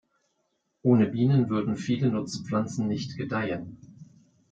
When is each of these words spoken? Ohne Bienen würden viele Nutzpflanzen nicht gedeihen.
Ohne 0.81 1.05
Bienen 1.05 1.47
würden 1.51 1.77
viele 1.77 2.09
Nutzpflanzen 2.09 2.87
nicht 2.87 3.17
gedeihen. 3.17 3.77